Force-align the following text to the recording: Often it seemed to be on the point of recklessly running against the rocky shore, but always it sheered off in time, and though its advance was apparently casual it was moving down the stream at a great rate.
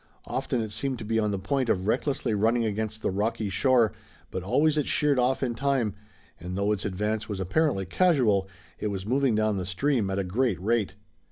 Often 0.25 0.61
it 0.63 0.71
seemed 0.71 0.97
to 0.97 1.05
be 1.05 1.19
on 1.19 1.29
the 1.29 1.37
point 1.37 1.69
of 1.69 1.85
recklessly 1.85 2.33
running 2.33 2.65
against 2.65 3.03
the 3.03 3.11
rocky 3.11 3.49
shore, 3.51 3.93
but 4.31 4.41
always 4.41 4.75
it 4.75 4.87
sheered 4.87 5.19
off 5.19 5.43
in 5.43 5.53
time, 5.53 5.93
and 6.39 6.57
though 6.57 6.71
its 6.71 6.85
advance 6.85 7.29
was 7.29 7.39
apparently 7.39 7.85
casual 7.85 8.49
it 8.79 8.87
was 8.87 9.05
moving 9.05 9.35
down 9.35 9.57
the 9.57 9.63
stream 9.63 10.09
at 10.09 10.17
a 10.17 10.23
great 10.23 10.59
rate. 10.59 10.95